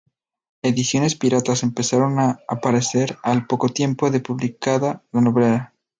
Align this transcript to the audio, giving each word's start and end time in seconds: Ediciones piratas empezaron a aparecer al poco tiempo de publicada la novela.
Ediciones 0.63 1.13
piratas 1.13 1.61
empezaron 1.61 2.17
a 2.17 2.39
aparecer 2.47 3.19
al 3.21 3.45
poco 3.45 3.69
tiempo 3.69 4.09
de 4.09 4.19
publicada 4.19 5.03
la 5.11 5.21
novela. 5.21 5.75